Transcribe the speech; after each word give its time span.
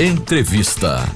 Entrevista. 0.00 1.12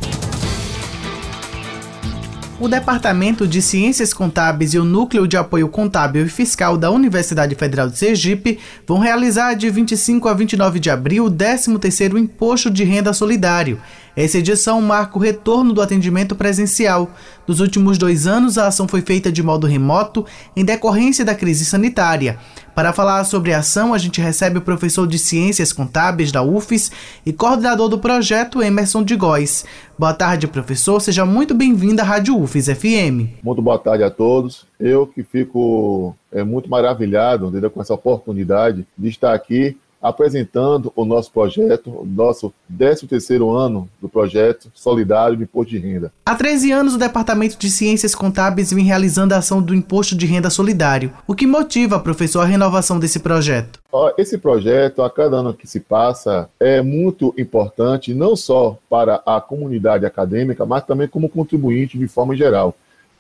O 2.59 2.67
Departamento 2.67 3.47
de 3.47 3.63
Ciências 3.63 4.13
Contábeis 4.13 4.75
e 4.75 4.79
o 4.79 4.85
Núcleo 4.85 5.29
de 5.29 5.37
Apoio 5.37 5.69
Contábil 5.69 6.27
e 6.27 6.29
Fiscal 6.29 6.77
da 6.77 6.91
Universidade 6.91 7.55
Federal 7.55 7.89
de 7.89 7.97
Sergipe 7.97 8.59
vão 8.85 8.99
realizar 8.99 9.55
de 9.55 9.71
25 9.71 10.29
a 10.29 10.35
29 10.35 10.81
de 10.81 10.91
abril 10.91 11.27
o 11.27 11.31
13º 11.31 12.19
Imposto 12.19 12.69
de 12.69 12.83
Renda 12.83 13.13
Solidário. 13.13 13.81
Essa 14.15 14.39
edição 14.39 14.81
marca 14.83 15.17
o 15.17 15.21
retorno 15.21 15.73
do 15.73 15.81
atendimento 15.81 16.35
presencial. 16.35 17.11
Nos 17.47 17.61
últimos 17.61 17.97
dois 17.97 18.27
anos, 18.27 18.59
a 18.59 18.67
ação 18.67 18.87
foi 18.87 19.01
feita 19.01 19.33
de 19.33 19.43
modo 19.43 19.67
remoto 19.67 20.27
em 20.55 20.65
decorrência 20.65 21.25
da 21.25 21.35
crise 21.35 21.65
sanitária. 21.65 22.39
Para 22.75 22.93
falar 22.93 23.25
sobre 23.25 23.53
a 23.53 23.59
ação, 23.59 23.93
a 23.93 23.99
gente 23.99 24.21
recebe 24.21 24.59
o 24.59 24.63
professor 24.63 25.07
de 25.07 25.19
Ciências 25.19 25.73
Contábeis 25.73 26.33
da 26.33 26.43
UFES 26.43 26.91
e 27.25 27.33
coordenador 27.33 27.89
do 27.89 27.99
projeto, 27.99 28.63
Emerson 28.63 29.03
de 29.03 29.17
Góes. 29.17 29.65
Boa 29.99 30.15
tarde, 30.15 30.47
professor. 30.47 31.01
Seja 31.01 31.25
muito 31.25 31.55
bem-vindo 31.55 32.01
à 32.01 32.05
Rádio 32.05 32.39
UFES 32.39 32.67
FM. 32.67 33.43
Muito 33.43 33.63
boa 33.63 33.79
tarde 33.79 34.05
a 34.05 34.11
todos. 34.11 34.67
Eu 34.81 35.07
que 35.07 35.23
fico 35.23 36.17
é, 36.31 36.43
muito 36.43 36.69
maravilhado 36.69 37.49
entendeu, 37.49 37.71
com 37.71 37.81
essa 37.81 37.95
oportunidade 37.95 38.87
de 38.97 39.09
estar 39.09 39.35
aqui 39.35 39.77
apresentando 40.03 40.93
o 40.97 41.05
nosso 41.05 41.31
projeto, 41.31 41.91
o 41.91 42.05
nosso 42.05 42.53
13º 42.77 43.57
ano 43.57 43.89
do 44.01 44.09
projeto 44.09 44.69
Solidário 44.75 45.37
de 45.37 45.45
Imposto 45.45 45.71
de 45.71 45.79
Renda. 45.79 46.13
Há 46.27 46.35
13 46.35 46.73
anos, 46.73 46.95
o 46.95 46.99
Departamento 46.99 47.57
de 47.57 47.71
Ciências 47.71 48.13
Contábeis 48.13 48.73
vem 48.73 48.85
realizando 48.85 49.33
a 49.33 49.39
ação 49.39 49.63
do 49.63 49.75
Imposto 49.75 50.17
de 50.17 50.27
Renda 50.27 50.51
Solidário. 50.51 51.13
O 51.27 51.35
que 51.37 51.47
motiva, 51.47 52.01
professor, 52.01 52.41
a 52.41 52.45
renovação 52.45 52.99
desse 52.99 53.21
projeto? 53.21 53.81
Esse 54.19 54.37
projeto, 54.39 55.03
a 55.03 55.11
cada 55.11 55.37
ano 55.37 55.55
que 55.55 55.67
se 55.67 55.79
passa, 55.79 56.49
é 56.59 56.83
muito 56.83 57.33
importante, 57.39 58.13
não 58.13 58.35
só 58.35 58.77
para 58.91 59.23
a 59.25 59.41
comunidade 59.41 60.05
acadêmica, 60.05 60.67
mas 60.67 60.85
também 60.85 61.07
como 61.07 61.29
contribuinte 61.29 61.97
de 61.97 62.09
forma 62.09 62.35
geral. 62.35 62.75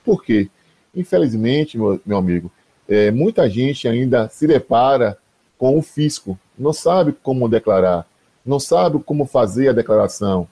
Por 0.04 0.24
quê? 0.24 0.48
Infelizmente, 0.94 1.78
meu, 1.78 2.00
meu 2.04 2.18
amigo, 2.18 2.50
é, 2.88 3.10
muita 3.10 3.48
gente 3.48 3.86
ainda 3.86 4.28
se 4.28 4.46
depara 4.46 5.16
com 5.56 5.78
o 5.78 5.82
fisco, 5.82 6.36
não 6.58 6.72
sabe 6.72 7.12
como 7.22 7.48
declarar, 7.48 8.06
não 8.44 8.60
sabe 8.60 8.98
como 9.00 9.26
fazer 9.26 9.68
a 9.68 9.72
declaração. 9.72 10.46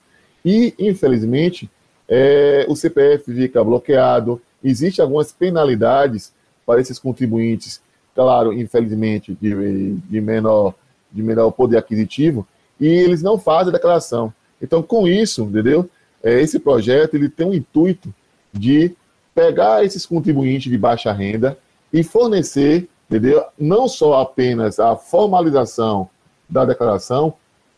E, 0.44 0.74
infelizmente, 0.78 1.70
é, 2.08 2.66
o 2.68 2.74
CPF 2.74 3.32
fica 3.32 3.62
bloqueado, 3.62 4.40
existem 4.62 5.02
algumas 5.02 5.32
penalidades 5.32 6.32
para 6.66 6.80
esses 6.80 6.98
contribuintes, 6.98 7.80
claro, 8.14 8.52
infelizmente, 8.52 9.36
de, 9.40 9.94
de, 9.94 10.20
menor, 10.20 10.74
de 11.10 11.22
menor 11.22 11.50
poder 11.50 11.76
aquisitivo, 11.76 12.46
e 12.80 12.86
eles 12.86 13.22
não 13.22 13.38
fazem 13.38 13.70
a 13.70 13.76
declaração. 13.76 14.32
Então, 14.60 14.82
com 14.82 15.06
isso, 15.06 15.42
entendeu? 15.42 15.88
É, 16.22 16.40
esse 16.40 16.58
projeto 16.58 17.14
ele 17.14 17.28
tem 17.28 17.46
o 17.46 17.54
intuito 17.54 18.12
de 18.52 18.94
pegar 19.34 19.84
esses 19.84 20.04
contribuintes 20.04 20.70
de 20.70 20.76
baixa 20.76 21.12
renda 21.12 21.56
e 21.92 22.02
fornecer 22.02 22.88
entendeu? 23.10 23.44
Não 23.58 23.88
só 23.88 24.20
apenas 24.20 24.78
a 24.78 24.94
formalização 24.94 26.08
da 26.48 26.64
declaração, 26.64 27.34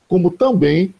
como 0.06 0.30
também 0.30 0.94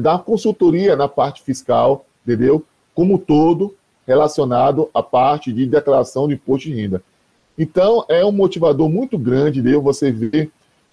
dar 0.00 0.18
consultoria 0.18 0.94
na 0.94 1.08
parte 1.08 1.42
fiscal, 1.42 2.04
entendeu? 2.22 2.62
Como 2.94 3.18
todo 3.18 3.74
relacionado 4.06 4.90
à 4.92 5.02
parte 5.02 5.50
de 5.50 5.64
declaração 5.64 6.28
de 6.28 6.34
imposto 6.34 6.68
de 6.68 6.74
renda. 6.74 7.02
Então, 7.58 8.04
é 8.08 8.22
um 8.24 8.30
motivador 8.30 8.88
muito 8.88 9.16
grande, 9.16 9.60
entendeu? 9.60 9.80
Você 9.80 10.12
ver 10.12 10.50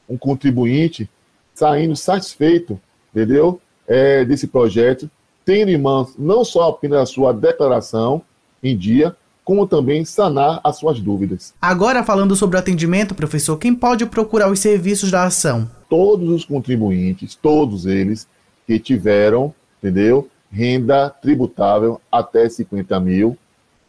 um 0.08 0.18
contribuinte 0.18 1.10
saindo 1.54 1.96
satisfeito, 1.96 2.80
entendeu? 3.14 3.60
É, 3.86 4.24
desse 4.24 4.48
projeto, 4.48 5.12
tendo 5.44 5.70
em 5.70 5.78
mãos 5.78 6.16
não 6.18 6.46
só 6.46 6.70
apenas 6.70 7.02
a 7.02 7.06
sua 7.06 7.34
declaração 7.34 8.22
em 8.64 8.78
dia, 8.78 9.16
como 9.44 9.68
também 9.68 10.06
sanar 10.06 10.60
as 10.64 10.78
suas 10.78 11.00
dúvidas. 11.00 11.54
Agora, 11.62 12.04
falando 12.04 12.36
sobre 12.36 12.58
o 12.58 12.60
atendimento, 12.60 13.16
professor, 13.16 13.58
quem 13.58 13.74
pode 13.74 14.06
procurar 14.06 14.52
os 14.52 14.60
serviços 14.60 15.10
da 15.10 15.24
ação? 15.24 15.70
Todos 15.90 16.30
os 16.30 16.46
contribuintes, 16.46 17.36
todos 17.36 17.86
eles 17.86 18.28
que 18.68 18.80
tiveram, 18.80 19.54
entendeu? 19.80 20.30
Renda 20.52 21.10
tributável 21.10 22.00
até 22.12 22.48
50 22.48 23.00
mil, 23.00 23.38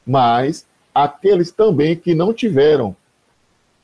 mas 0.06 0.66
aqueles 0.94 1.50
também 1.50 1.96
que 1.96 2.14
não 2.14 2.32
tiveram, 2.32 2.96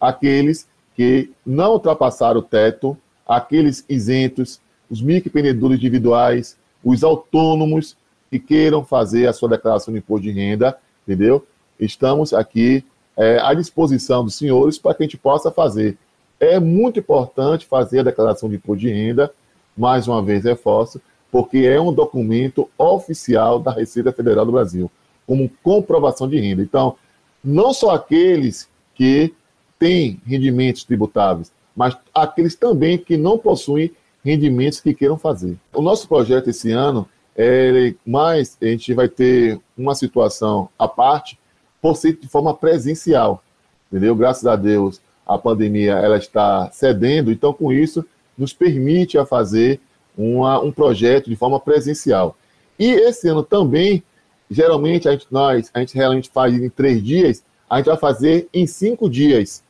aqueles 0.01 0.67
que 0.97 1.31
não 1.45 1.73
ultrapassaram 1.73 2.41
o 2.41 2.43
teto, 2.43 2.97
aqueles 3.27 3.85
isentos, 3.89 4.61
os 4.91 5.03
microempreendedores 5.03 5.79
individuais, 5.79 6.57
os 6.83 7.05
autônomos 7.05 7.97
que 8.31 8.39
queiram 8.39 8.85
fazer 8.85 9.27
a 9.27 9.33
sua 9.33 9.49
declaração 9.49 9.93
de 9.93 9.99
imposto 9.99 10.23
de 10.25 10.33
renda, 10.33 10.77
entendeu? 11.07 11.47
Estamos 11.79 12.33
aqui 12.33 12.85
é, 13.17 13.39
à 13.41 13.53
disposição 13.55 14.25
dos 14.25 14.35
senhores 14.35 14.79
para 14.79 14.95
que 14.95 15.03
a 15.03 15.07
gente 15.07 15.17
possa 15.17 15.51
fazer. 15.51 15.97
É 16.41 16.61
muito 16.61 17.01
importante 17.01 17.67
fazer 17.67 18.01
a 18.01 18.05
declaração 18.05 18.49
de 18.49 18.57
imposto 18.57 18.81
de 18.81 18.91
renda, 18.91 19.33
mais 19.77 20.07
uma 20.07 20.23
vez 20.23 20.45
reforço, 20.45 21.01
porque 21.31 21.59
é 21.59 21.81
um 21.81 21.93
documento 21.93 22.69
oficial 22.79 23.59
da 23.59 23.73
Receita 23.73 24.13
Federal 24.13 24.47
do 24.47 24.53
Brasil, 24.53 24.91
como 25.27 25.51
comprovação 25.63 26.29
de 26.29 26.39
renda. 26.39 26.63
Então, 26.63 26.97
não 27.43 27.73
só 27.73 27.91
aqueles 27.91 28.69
que 28.95 29.35
têm 29.79 30.21
rendimentos 30.27 30.85
tributáveis, 30.85 31.53
mas 31.75 31.97
aqueles 32.13 32.55
também 32.55 32.99
que 32.99 33.17
não 33.17 33.39
possuem 33.39 33.93
rendimentos 34.25 34.81
que 34.81 34.95
queiram 34.95 35.17
fazer. 35.17 35.57
O 35.73 35.81
nosso 35.81 36.09
projeto 36.09 36.51
esse 36.51 36.73
ano 36.73 37.09
é 37.37 37.95
mais, 38.05 38.57
a 38.61 38.67
gente 38.67 38.93
vai 38.93 39.09
ter 39.09 39.61
uma 39.77 39.95
situação 39.95 40.69
à 40.77 40.89
parte, 40.89 41.39
por 41.81 41.97
ser 41.97 42.15
de 42.15 42.29
forma 42.29 42.55
presencial, 42.55 43.43
entendeu? 43.91 44.15
Graças 44.15 44.47
a 44.47 44.57
Deus, 44.57 45.01
a 45.27 45.39
pandemia 45.39 45.93
ela 45.93 46.17
está 46.17 46.71
cedendo, 46.73 47.31
então 47.31 47.53
com 47.53 47.73
isso 47.73 48.05
nos 48.37 48.53
permite 48.53 49.19
a 49.19 49.27
fazer 49.27 49.81
uma, 50.17 50.61
um 50.61 50.73
projeto 50.73 51.29
de 51.29 51.37
forma 51.37 51.61
presencial. 51.61 52.37
E 52.79 52.87
esse 52.87 53.29
ano 53.29 53.43
também, 53.43 54.03
geralmente 54.51 55.09
a 55.09 55.13
gente, 55.13 55.27
nós, 55.31 55.71
a 55.75 55.81
gente 55.81 55.95
realmente 55.95 56.31
faz 56.31 56.55
em 56.55 56.69
três 56.69 57.03
dias, 57.03 57.43
a 57.69 57.77
gente 57.77 57.87
vai 57.87 57.97
fazer 57.97 58.49
em 58.53 58.67
cinco 58.67 59.11
dias, 59.11 59.63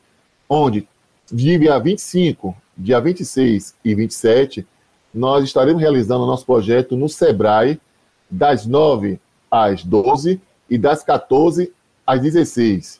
onde 0.47 0.87
dia 1.31 1.77
25, 1.77 2.55
dia 2.77 2.99
26 2.99 3.75
e 3.83 3.95
27, 3.95 4.65
nós 5.13 5.43
estaremos 5.43 5.81
realizando 5.81 6.23
o 6.23 6.27
nosso 6.27 6.45
projeto 6.45 6.95
no 6.95 7.09
Sebrae, 7.09 7.79
das 8.29 8.65
9 8.65 9.19
às 9.49 9.83
12 9.83 10.39
e 10.69 10.77
das 10.77 11.03
14 11.03 11.71
às 12.09 12.19
16. 12.21 12.99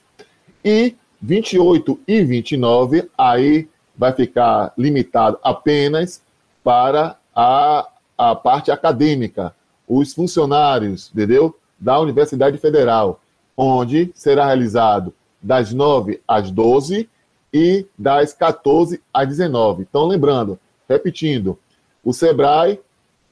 E 0.64 0.96
28 1.20 2.00
e 2.08 2.24
29, 2.24 3.10
aí 3.18 3.68
vai 3.98 4.14
ficar 4.14 4.72
limitado 4.78 5.40
apenas 5.44 6.22
para 6.64 7.18
a, 7.36 7.90
a 8.16 8.36
parte 8.36 8.70
acadêmica, 8.70 9.56
os 9.88 10.14
funcionários, 10.14 11.10
entendeu? 11.12 11.58
Da 11.80 12.00
Universidade 12.00 12.60
Federal, 12.60 13.20
onde 13.58 14.12
será 14.14 14.46
realizado 14.46 15.12
das 15.42 15.74
9 15.74 16.22
às 16.28 16.52
12 16.52 17.10
e 17.52 17.88
das 17.98 18.32
14 18.32 19.02
às 19.12 19.28
19. 19.28 19.88
Então, 19.90 20.06
lembrando, 20.06 20.60
repetindo, 20.88 21.58
o 22.04 22.14
SEBRAE, 22.14 22.80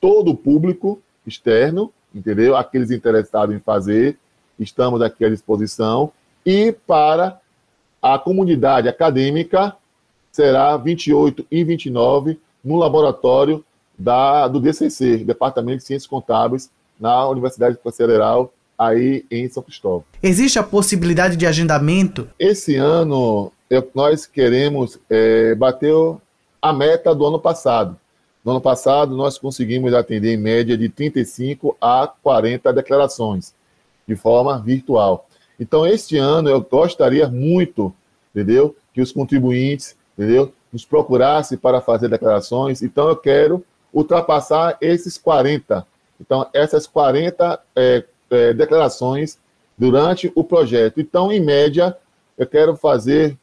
todo 0.02 0.32
o 0.32 0.38
público 0.38 1.00
externo, 1.26 1.94
entendeu? 2.16 2.56
Aqueles 2.56 2.90
interessados 2.90 3.56
em 3.56 3.60
fazer, 3.60 4.18
estamos 4.60 5.02
aqui 5.02 5.26
à 5.26 5.30
disposição. 5.30 6.12
E 6.46 6.72
para 6.86 7.40
a 8.02 8.18
comunidade 8.18 8.88
acadêmica, 8.88 9.76
será 10.32 10.78
28 10.78 11.46
e 11.50 11.64
29 11.64 12.40
no 12.64 12.76
laboratório 12.78 13.64
da, 13.98 14.48
do 14.48 14.60
DCC, 14.60 15.18
Departamento 15.18 15.80
de 15.80 15.84
Ciências 15.86 16.08
Contábeis, 16.08 16.70
na 17.00 17.28
Universidade 17.28 17.78
Federal, 17.96 18.54
aí 18.78 19.26
em 19.32 19.50
São 19.50 19.64
Cristóvão. 19.64 20.04
Existe 20.22 20.60
a 20.60 20.64
possibilidade 20.64 21.36
de 21.36 21.46
agendamento? 21.46 22.30
Esse 22.40 22.76
ano, 22.76 23.52
eu, 23.70 23.90
nós 23.94 24.26
queremos 24.26 25.00
é, 25.10 25.56
bater 25.56 25.94
a 26.62 26.72
meta 26.74 27.14
do 27.14 27.26
ano 27.26 27.40
passado. 27.40 27.98
No 28.46 28.52
ano 28.52 28.62
passado, 28.62 29.16
nós 29.16 29.38
conseguimos 29.38 29.94
atender 29.94 30.34
em 30.34 30.38
média 30.38 30.78
de 30.78 30.88
35 30.88 31.76
a 31.82 32.08
40 32.22 32.72
declarações 32.72 33.57
de 34.08 34.16
forma 34.16 34.60
virtual. 34.60 35.28
Então, 35.60 35.86
este 35.86 36.18
ano 36.18 36.50
eu 36.50 36.62
gostaria 36.62 37.28
muito, 37.28 37.94
entendeu? 38.32 38.76
Que 38.94 39.02
os 39.02 39.12
contribuintes, 39.12 39.98
entendeu? 40.18 40.54
Nos 40.72 40.86
procurassem 40.86 41.58
para 41.58 41.82
fazer 41.82 42.08
declarações. 42.08 42.82
Então, 42.82 43.10
eu 43.10 43.16
quero 43.16 43.66
ultrapassar 43.94 44.78
esses 44.80 45.18
40. 45.18 45.86
Então, 46.22 46.48
essas 46.54 46.86
40 46.88 47.60
é, 47.76 48.04
é, 48.30 48.54
declarações 48.54 49.40
durante 49.78 50.32
o 50.36 50.44
projeto. 50.44 51.00
Então, 51.00 51.32
em 51.32 51.40
média, 51.40 51.98
eu 52.38 52.48
quero 52.48 52.76
fazer, 52.76 53.38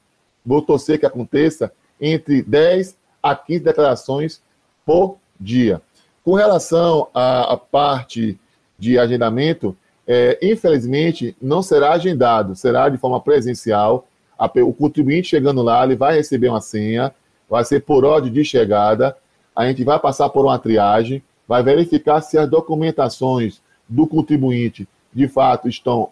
vou 0.45 0.63
torcer 0.63 0.99
que 0.99 1.07
aconteça, 1.07 1.73
entre 2.01 2.43
10 2.43 2.97
a 3.23 3.35
15 3.35 3.61
declarações 3.61 4.43
por 4.85 5.17
dia. 5.39 5.81
Com 6.25 6.35
relação 6.35 7.09
à, 7.13 7.53
à 7.53 7.57
parte 7.57 8.39
de 8.79 8.99
agendamento, 8.99 9.77
é, 10.07 10.39
infelizmente 10.43 11.37
não 11.41 11.63
será 11.63 11.93
agendado, 11.93 12.55
será 12.55 12.89
de 12.89 12.99
forma 12.99 13.21
presencial. 13.21 14.07
A, 14.39 14.47
o 14.63 14.73
contribuinte 14.73 15.29
chegando 15.29 15.63
lá, 15.63 15.85
ele 15.85 15.97
vai 15.97 16.17
receber 16.17 16.49
uma 16.49 16.61
senha, 16.61 17.15
vai 17.49 17.65
ser 17.65 17.81
por 17.81 18.05
ordem 18.05 18.33
de 18.33 18.45
chegada, 18.45 19.17
a 19.55 19.67
gente 19.67 19.85
vai 19.85 19.99
passar 19.99 20.29
por 20.29 20.45
uma 20.45 20.59
triagem, 20.59 21.23
vai 21.47 21.63
verificar 21.63 22.21
se 22.21 22.37
as 22.37 22.49
documentações 22.49 23.61
do 23.89 24.07
contribuinte 24.07 24.89
de 25.13 25.29
fato 25.29 25.69
estão 25.69 26.11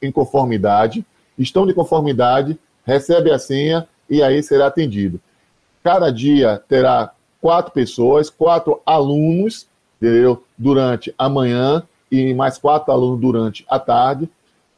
em 0.00 0.10
conformidade, 0.10 1.04
estão 1.38 1.66
de 1.66 1.74
conformidade, 1.74 2.58
recebe 2.84 3.30
a 3.30 3.38
senha 3.38 3.86
e 4.08 4.22
aí 4.22 4.42
será 4.42 4.66
atendido. 4.66 5.20
Cada 5.82 6.10
dia 6.10 6.62
terá 6.68 7.12
quatro 7.40 7.72
pessoas, 7.72 8.30
quatro 8.30 8.80
alunos, 8.86 9.66
entendeu? 10.00 10.44
Durante 10.56 11.14
a 11.18 11.28
manhã 11.28 11.82
e 12.12 12.34
mais 12.34 12.58
quatro 12.58 12.92
alunos 12.92 13.18
durante 13.18 13.64
a 13.68 13.78
tarde, 13.78 14.28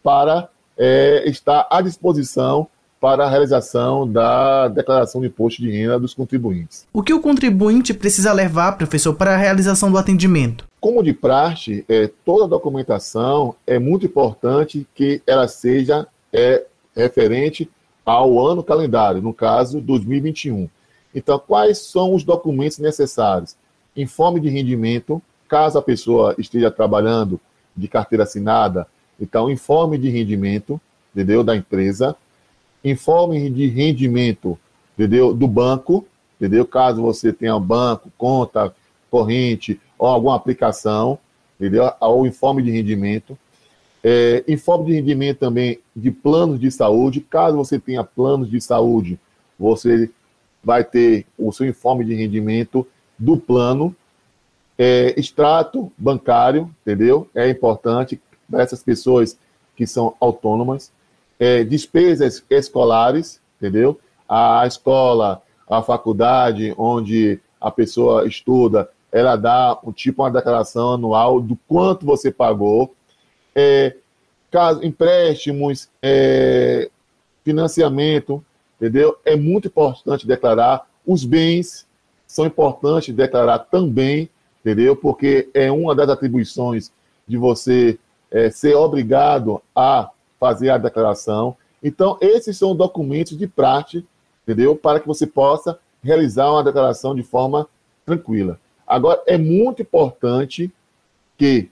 para 0.03 0.49
é, 0.79 1.29
estar 1.29 1.67
à 1.69 1.83
disposição 1.83 2.69
para 3.01 3.27
a 3.27 3.29
realização 3.29 4.11
da 4.11 4.69
declaração 4.69 5.21
de 5.21 5.27
imposto 5.27 5.61
de 5.61 5.71
renda 5.71 5.99
dos 5.99 6.15
contribuintes. 6.15 6.87
O 6.91 7.03
que 7.03 7.13
o 7.13 7.21
contribuinte 7.21 7.93
precisa 7.93 8.33
levar, 8.33 8.79
professor, 8.79 9.15
para 9.15 9.35
a 9.35 9.37
realização 9.37 9.91
do 9.91 9.99
atendimento? 9.99 10.67
Como 10.81 11.03
de 11.03 11.13
praxe, 11.13 11.85
é, 11.87 12.09
toda 12.25 12.45
a 12.45 12.49
documentação 12.49 13.55
é 13.67 13.79
muito 13.79 14.07
importante 14.07 14.87
que 14.95 15.21
ela 15.27 15.47
seja 15.49 16.07
é, 16.33 16.65
referente 16.97 17.69
ao 18.07 18.39
ano 18.47 18.63
calendário, 18.63 19.21
no 19.21 19.35
caso 19.35 19.81
2021. 19.81 20.69
Então, 21.15 21.39
quais 21.39 21.79
são 21.79 22.15
os 22.15 22.25
documentos 22.25 22.79
necessários? 22.79 23.57
Informe 23.97 24.41
de 24.41 24.49
rendimento, 24.49 25.21
caso 25.55 25.79
a 25.79 25.83
pessoa 25.83 26.35
esteja 26.37 26.69
trabalhando 26.69 27.41
de 27.77 27.87
carteira 27.87 28.25
assinada, 28.25 28.89
então 29.21 29.49
informe 29.49 29.97
de 29.97 30.09
rendimento, 30.09 30.81
entendeu, 31.13 31.45
da 31.45 31.55
empresa, 31.55 32.17
informe 32.85 33.49
de 33.49 33.69
rendimento, 33.69 34.59
entendeu, 34.95 35.33
do 35.33 35.47
banco, 35.47 36.05
entendeu, 36.37 36.67
caso 36.67 37.01
você 37.01 37.33
tenha 37.33 37.57
banco, 37.61 38.11
conta 38.19 38.75
corrente 39.09 39.81
ou 39.97 40.09
alguma 40.09 40.35
aplicação, 40.35 41.21
entendeu, 41.55 41.89
ou 42.01 42.27
informe 42.27 42.61
de 42.61 42.73
rendimento, 42.73 43.39
é, 44.03 44.43
informe 44.49 44.87
de 44.87 44.95
rendimento 44.95 45.39
também 45.39 45.79
de 45.95 46.11
planos 46.11 46.59
de 46.59 46.69
saúde, 46.69 47.21
caso 47.21 47.57
você 47.57 47.79
tenha 47.79 48.03
planos 48.03 48.51
de 48.51 48.61
saúde, 48.61 49.21
você 49.57 50.11
vai 50.65 50.83
ter 50.83 51.25
o 51.39 51.53
seu 51.53 51.65
informe 51.65 52.05
de 52.05 52.13
rendimento 52.13 52.85
do 53.17 53.37
plano, 53.37 53.95
é, 54.79 55.19
extrato 55.19 55.93
bancário, 55.97 56.71
entendeu? 56.83 57.29
É 57.35 57.49
importante 57.49 58.21
para 58.51 58.63
essas 58.63 58.83
pessoas 58.83 59.39
que 59.77 59.87
são 59.87 60.15
autônomas. 60.21 60.93
É, 61.39 61.65
despesas 61.65 62.45
escolares, 62.49 63.41
entendeu? 63.57 63.99
A 64.29 64.67
escola, 64.67 65.43
a 65.69 65.83
faculdade 65.83 66.75
onde 66.77 67.41
a 67.61 67.71
pessoa 67.71 68.27
estuda, 68.27 68.89
ela 69.11 69.37
dá 69.37 69.79
um 69.85 69.93
tipo 69.93 70.23
uma 70.23 70.31
declaração 70.31 70.95
anual 70.95 71.41
do 71.41 71.57
quanto 71.69 72.05
você 72.05 72.31
pagou. 72.31 72.95
É, 73.55 73.97
caso 74.51 74.85
empréstimos, 74.85 75.89
é, 76.03 76.91
financiamento, 77.45 78.45
entendeu? 78.77 79.17
É 79.25 79.37
muito 79.37 79.69
importante 79.69 80.27
declarar. 80.27 80.87
Os 81.07 81.25
bens 81.25 81.87
são 82.27 82.47
importantes 82.47 83.15
declarar 83.15 83.61
também, 83.61 84.29
entendeu? 84.65 84.97
Porque 84.97 85.51
é 85.53 85.71
uma 85.71 85.95
das 85.95 86.09
atribuições 86.09 86.91
de 87.29 87.37
você 87.37 87.99
é, 88.31 88.51
ser 88.51 88.75
obrigado 88.75 89.61
a 89.77 90.11
fazer 90.41 90.71
a 90.71 90.79
declaração. 90.79 91.57
Então, 91.83 92.17
esses 92.21 92.57
são 92.57 92.75
documentos 92.75 93.37
de 93.37 93.47
prática, 93.47 94.07
entendeu? 94.43 94.75
Para 94.75 94.99
que 94.99 95.07
você 95.07 95.27
possa 95.27 95.79
realizar 96.03 96.51
uma 96.51 96.65
declaração 96.65 97.15
de 97.15 97.23
forma 97.23 97.69
tranquila. 98.07 98.59
Agora, 98.87 99.23
é 99.27 99.37
muito 99.37 99.83
importante 99.83 100.73
que 101.37 101.71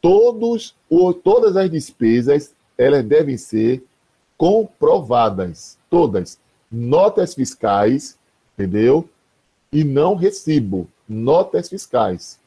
todos, 0.00 0.74
todas 1.22 1.56
as 1.56 1.70
despesas 1.70 2.54
elas 2.76 3.04
devem 3.04 3.36
ser 3.36 3.84
comprovadas 4.36 5.76
todas 5.90 6.38
notas 6.70 7.34
fiscais, 7.34 8.16
entendeu? 8.54 9.08
E 9.72 9.82
não 9.82 10.14
recibo, 10.14 10.86
notas 11.08 11.68
fiscais. 11.68 12.38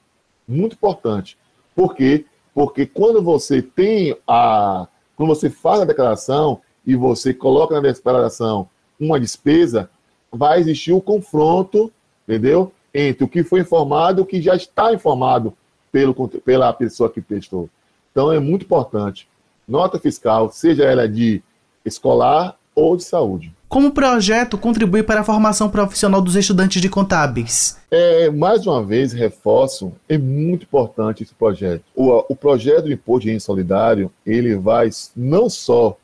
Muito 0.48 0.74
importante. 0.74 1.38
Por 1.75 1.96
quê? 1.96 2.25
Porque 2.54 2.86
quando 2.86 3.22
você 3.22 3.62
tem 3.62 4.16
a. 4.28 4.88
Quando 5.16 5.30
você 5.30 5.50
faz 5.50 5.81
a 5.81 5.86
declaração 5.86 6.62
e 6.86 6.96
você 6.96 7.34
coloca 7.34 7.75
na 7.75 7.81
declaração 7.81 8.69
uma 9.00 9.19
despesa, 9.19 9.90
vai 10.31 10.60
existir 10.60 10.94
o 10.94 11.02
confronto, 11.02 11.92
entendeu? 12.28 12.72
Entre 12.94 13.24
o 13.24 13.28
que 13.28 13.44
foi 13.44 13.62
informado 13.62 14.22
e 14.22 14.24
o 14.24 14.25
que 14.25 14.42
já 14.42 14.56
está 14.56 14.94
informado 14.94 15.54
pelo, 15.92 16.14
pela 16.28 16.74
pessoa 16.74 17.10
que 17.10 17.22
prestou. 17.22 17.69
Então 18.12 18.31
é 18.31 18.40
muito 18.40 18.66
importante. 18.66 19.28
Nota 19.68 20.00
fiscal, 20.00 20.52
seja 20.52 20.84
ela 20.84 21.07
de 21.07 21.42
escolar 21.86 22.57
ou 22.75 22.98
de 22.98 23.04
saúde. 23.04 23.54
Como 23.71 23.88
o 23.88 23.91
projeto 23.94 24.57
contribui 24.57 25.01
para 25.01 25.21
a 25.21 25.23
formação 25.23 25.69
profissional 25.69 26.21
dos 26.21 26.35
estudantes 26.35 26.81
de 26.81 26.89
contábeis? 26.89 27.77
É, 27.89 28.29
mais 28.29 28.68
uma 28.68 28.83
vez, 28.83 29.13
reforço, 29.13 29.94
é 30.09 30.18
muito 30.18 30.63
importante 30.63 31.23
esse 31.23 31.33
projeto. 31.33 31.81
O, 31.95 32.33
o 32.33 32.35
projeto 32.35 32.91
Imposto 32.91 33.21
de 33.21 33.29
Renda 33.29 33.39
Solidário, 33.39 34.12
ele 34.25 34.56
vai 34.56 34.89
não 35.15 35.50
só 35.50 35.97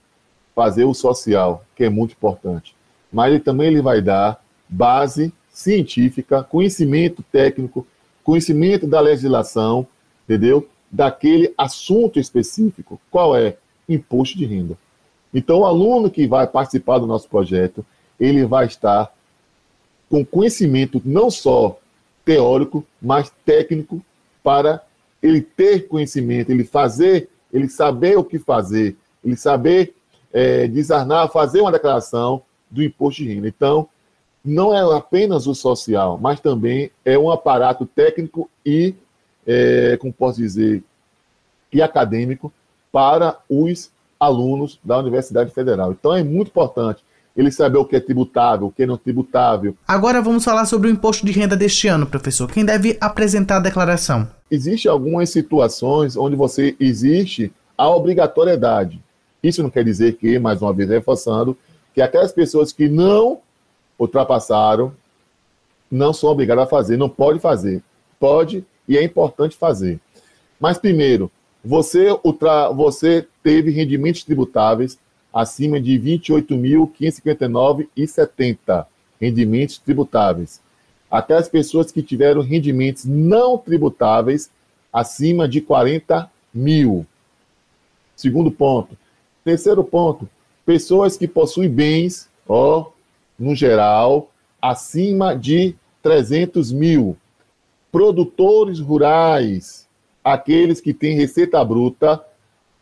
fazer 0.55 0.85
o 0.85 0.93
social, 0.93 1.61
que 1.75 1.83
é 1.83 1.89
muito 1.89 2.13
importante, 2.13 2.73
mas 3.11 3.33
ele 3.33 3.41
também 3.41 3.67
ele 3.67 3.81
vai 3.81 4.01
dar 4.01 4.41
base 4.69 5.33
científica, 5.51 6.41
conhecimento 6.41 7.21
técnico, 7.21 7.85
conhecimento 8.23 8.87
da 8.87 9.01
legislação, 9.01 9.85
entendeu? 10.23 10.65
Daquele 10.89 11.53
assunto 11.57 12.17
específico. 12.17 12.97
Qual 13.11 13.35
é? 13.35 13.57
Imposto 13.89 14.37
de 14.37 14.45
renda. 14.45 14.77
Então, 15.33 15.59
o 15.59 15.65
aluno 15.65 16.09
que 16.09 16.27
vai 16.27 16.47
participar 16.47 16.99
do 16.99 17.07
nosso 17.07 17.27
projeto, 17.27 17.85
ele 18.19 18.45
vai 18.45 18.65
estar 18.65 19.11
com 20.09 20.25
conhecimento 20.25 21.01
não 21.03 21.29
só 21.29 21.79
teórico, 22.23 22.85
mas 23.01 23.31
técnico 23.45 24.01
para 24.43 24.81
ele 25.21 25.41
ter 25.41 25.87
conhecimento, 25.87 26.51
ele 26.51 26.63
fazer, 26.63 27.29
ele 27.51 27.67
saber 27.69 28.17
o 28.17 28.23
que 28.23 28.39
fazer, 28.39 28.95
ele 29.23 29.35
saber 29.35 29.93
é, 30.31 30.67
desarnar, 30.67 31.31
fazer 31.31 31.61
uma 31.61 31.71
declaração 31.71 32.41
do 32.69 32.83
imposto 32.83 33.23
de 33.23 33.33
renda. 33.33 33.47
Então, 33.47 33.87
não 34.43 34.73
é 34.73 34.97
apenas 34.97 35.47
o 35.47 35.53
social, 35.53 36.17
mas 36.21 36.39
também 36.39 36.91
é 37.03 37.17
um 37.17 37.29
aparato 37.29 37.85
técnico 37.85 38.49
e, 38.65 38.95
é, 39.45 39.97
como 39.97 40.13
posso 40.13 40.39
dizer, 40.39 40.83
e 41.71 41.81
acadêmico 41.81 42.51
para 42.91 43.37
os 43.49 43.91
alunos 44.19 44.79
da 44.83 44.97
Universidade 44.97 45.51
Federal. 45.51 45.91
Então 45.91 46.15
é 46.15 46.23
muito 46.23 46.49
importante 46.49 47.03
ele 47.35 47.51
saber 47.51 47.77
o 47.77 47.85
que 47.85 47.95
é 47.95 47.99
tributável, 47.99 48.67
o 48.67 48.71
que 48.71 48.85
não 48.85 48.95
é 48.95 48.97
tributável. 48.97 49.75
Agora 49.87 50.21
vamos 50.21 50.43
falar 50.43 50.65
sobre 50.65 50.87
o 50.87 50.91
imposto 50.91 51.25
de 51.25 51.31
renda 51.31 51.55
deste 51.55 51.87
ano, 51.87 52.07
professor. 52.07 52.51
Quem 52.51 52.65
deve 52.65 52.97
apresentar 52.99 53.57
a 53.57 53.61
declaração? 53.61 54.27
Existem 54.49 54.91
algumas 54.91 55.29
situações 55.29 56.17
onde 56.17 56.35
você 56.35 56.75
existe 56.79 57.53
a 57.77 57.87
obrigatoriedade. 57.89 58.99
Isso 59.43 59.61
não 59.61 59.69
quer 59.69 59.83
dizer 59.83 60.17
que, 60.17 60.39
mais 60.39 60.61
uma 60.63 60.73
vez 60.73 60.89
reforçando, 60.89 61.55
que 61.93 62.01
aquelas 62.01 62.31
pessoas 62.31 62.71
que 62.71 62.89
não 62.89 63.39
ultrapassaram 63.99 64.91
não 65.91 66.11
são 66.11 66.29
obrigadas 66.29 66.63
a 66.63 66.67
fazer, 66.67 66.97
não 66.97 67.07
pode 67.07 67.39
fazer. 67.39 67.83
Pode 68.19 68.65
e 68.87 68.97
é 68.97 69.03
importante 69.03 69.55
fazer. 69.55 69.99
Mas 70.59 70.77
primeiro, 70.79 71.31
você, 71.67 72.17
ultra, 72.23 72.69
você 72.69 73.27
teve 73.43 73.71
rendimentos 73.71 74.23
tributáveis 74.23 74.97
acima 75.33 75.81
de 75.81 75.97
R$ 75.97 76.19
28.559,70 76.19 78.85
rendimentos 79.19 79.77
tributáveis. 79.77 80.61
Até 81.11 81.35
as 81.35 81.49
pessoas 81.49 81.91
que 81.91 82.01
tiveram 82.01 82.41
rendimentos 82.41 83.03
não 83.03 83.57
tributáveis 83.57 84.49
acima 84.93 85.45
de 85.47 85.59
40 85.59 86.31
mil. 86.53 87.05
Segundo 88.15 88.49
ponto. 88.49 88.97
Terceiro 89.43 89.83
ponto, 89.83 90.29
pessoas 90.65 91.17
que 91.17 91.27
possuem 91.27 91.69
bens, 91.69 92.29
ó, 92.47 92.91
no 93.37 93.53
geral, 93.53 94.31
acima 94.61 95.35
de 95.35 95.75
300 96.01 96.71
mil. 96.71 97.17
Produtores 97.91 98.79
rurais, 98.79 99.86
aqueles 100.33 100.81
que 100.81 100.93
têm 100.93 101.15
receita 101.15 101.63
bruta 101.63 102.21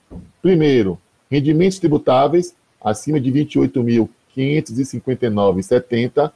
Primeiro, 0.42 1.00
rendimentos 1.30 1.78
tributáveis 1.78 2.54
acima 2.78 3.18
de 3.18 3.32
28.559,70, 3.32 6.30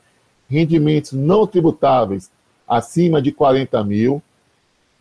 rendimentos 0.48 1.12
não 1.12 1.46
tributáveis 1.46 2.30
acima 2.66 3.20
de 3.20 3.30
40 3.30 3.84
mil, 3.84 4.22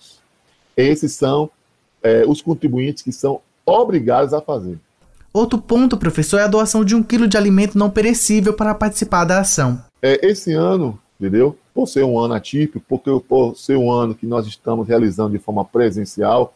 Esses 0.78 1.12
são 1.14 1.50
é, 2.02 2.26
os 2.26 2.42
contribuintes 2.42 3.04
que 3.04 3.12
são 3.12 3.42
obrigados 3.66 4.34
a 4.34 4.40
fazer. 4.42 4.80
Outro 5.34 5.60
ponto, 5.60 5.98
professor, 5.98 6.40
é 6.40 6.44
a 6.44 6.48
doação 6.48 6.86
de 6.86 6.96
um 6.96 7.04
quilo 7.04 7.28
de 7.28 7.36
alimento 7.38 7.78
não 7.78 7.90
perecível 7.90 8.54
para 8.54 8.74
participar 8.74 9.26
da 9.26 9.42
ação. 9.42 9.84
É, 10.02 10.26
esse 10.26 10.54
ano, 10.54 10.98
entendeu? 11.20 11.58
Por 11.74 11.86
ser 11.88 12.06
um 12.06 12.18
ano 12.18 12.34
atípico, 12.34 12.86
porque 12.88 13.12
por 13.28 13.54
ser 13.56 13.76
um 13.78 13.92
ano 13.92 14.16
que 14.16 14.26
nós 14.26 14.48
estamos 14.48 14.88
realizando 14.88 15.32
de 15.32 15.40
forma 15.40 15.66
presencial 15.66 16.54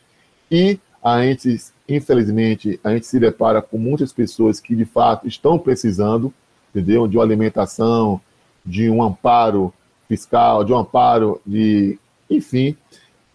e 0.50 0.80
a 1.04 1.24
gente, 1.24 1.58
infelizmente, 1.90 2.80
a 2.84 2.92
gente 2.94 3.08
se 3.08 3.20
depara 3.20 3.62
com 3.62 3.78
muitas 3.78 4.14
pessoas 4.14 4.60
que 4.60 4.76
de 4.76 4.86
fato 4.86 5.28
estão 5.28 5.58
precisando, 5.58 6.34
entendeu? 6.70 7.08
De 7.08 7.18
uma 7.18 7.24
alimentação, 7.24 8.22
de 8.66 8.90
um 8.90 9.02
amparo 9.02 9.74
fiscal, 10.08 10.64
de 10.64 10.72
um 10.74 10.78
amparo 10.78 11.42
de, 11.46 11.98
enfim, 12.30 12.76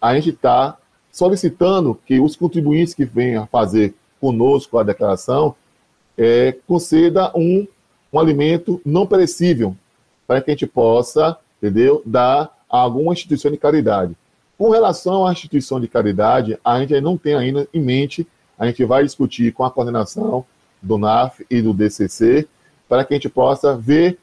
a 0.01 0.15
gente 0.15 0.29
está 0.29 0.77
solicitando 1.11 1.99
que 2.05 2.19
os 2.19 2.35
contribuintes 2.35 2.93
que 2.93 3.03
venham 3.03 3.47
fazer 3.47 3.95
conosco 4.21 4.77
a 4.77 4.83
declaração 4.83 5.55
é, 6.17 6.55
conceda 6.65 7.31
um, 7.35 7.67
um 8.13 8.19
alimento 8.19 8.81
não 8.85 9.05
perecível 9.05 9.75
para 10.25 10.41
que 10.41 10.51
a 10.51 10.53
gente 10.53 10.67
possa, 10.67 11.37
entendeu, 11.57 12.01
dar 12.05 12.55
a 12.69 12.77
alguma 12.79 13.13
instituição 13.13 13.51
de 13.51 13.57
caridade. 13.57 14.15
Com 14.57 14.69
relação 14.69 15.25
à 15.25 15.31
instituição 15.31 15.79
de 15.79 15.87
caridade, 15.87 16.57
a 16.63 16.79
gente 16.79 16.99
não 16.99 17.17
tem 17.17 17.35
ainda 17.35 17.67
em 17.73 17.81
mente, 17.81 18.27
a 18.57 18.65
gente 18.65 18.83
vai 18.85 19.03
discutir 19.03 19.53
com 19.53 19.63
a 19.63 19.71
coordenação 19.71 20.45
do 20.81 20.97
NAF 20.97 21.45
e 21.49 21.61
do 21.61 21.73
DCC 21.73 22.47
para 22.89 23.03
que 23.03 23.13
a 23.13 23.17
gente 23.17 23.29
possa 23.29 23.75
ver 23.75 24.17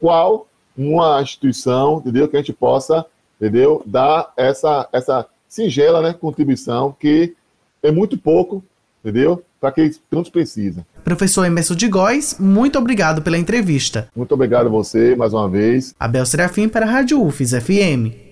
qual 0.00 0.46
uma 0.76 1.20
instituição, 1.20 1.98
entendeu, 1.98 2.28
que 2.28 2.36
a 2.36 2.40
gente 2.40 2.52
possa, 2.52 3.04
entendeu, 3.40 3.82
dar 3.84 4.32
essa 4.36 4.88
essa 4.92 5.26
singela, 5.48 6.00
né, 6.00 6.12
contribuição 6.12 6.96
que 6.98 7.34
é 7.82 7.90
muito 7.90 8.16
pouco 8.16 8.62
entendeu? 9.04 9.44
Para 9.60 9.70
que 9.70 9.82
eles 9.82 10.00
tantos 10.10 10.30
precisam. 10.30 10.84
Professor 11.04 11.44
Emerson 11.44 11.74
de 11.74 11.88
Góes, 11.88 12.36
muito 12.40 12.78
obrigado 12.78 13.20
pela 13.20 13.36
entrevista. 13.36 14.08
Muito 14.16 14.32
obrigado 14.32 14.66
a 14.66 14.70
você 14.70 15.14
mais 15.14 15.34
uma 15.34 15.48
vez. 15.48 15.94
Abel 16.00 16.24
Serafim 16.24 16.68
para 16.68 16.86
a 16.86 16.90
Rádio 16.90 17.22
UFES 17.22 17.50
FM. 17.50 18.23